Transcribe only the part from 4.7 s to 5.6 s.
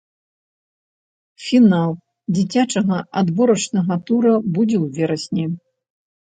у верасні.